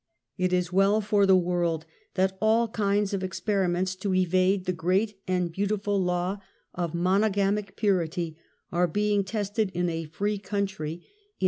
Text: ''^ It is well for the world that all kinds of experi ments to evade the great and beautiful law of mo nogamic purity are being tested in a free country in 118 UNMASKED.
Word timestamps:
''^ 0.39 0.43
It 0.43 0.51
is 0.51 0.73
well 0.73 0.99
for 0.99 1.27
the 1.27 1.35
world 1.35 1.85
that 2.15 2.35
all 2.41 2.67
kinds 2.67 3.13
of 3.13 3.21
experi 3.21 3.69
ments 3.69 3.93
to 3.97 4.15
evade 4.15 4.65
the 4.65 4.73
great 4.73 5.19
and 5.27 5.51
beautiful 5.51 6.01
law 6.03 6.39
of 6.73 6.95
mo 6.95 7.19
nogamic 7.19 7.75
purity 7.75 8.35
are 8.71 8.87
being 8.87 9.23
tested 9.23 9.69
in 9.75 9.89
a 9.89 10.05
free 10.05 10.39
country 10.39 10.93
in 10.93 10.99
118 11.01 11.03
UNMASKED. 11.33 11.37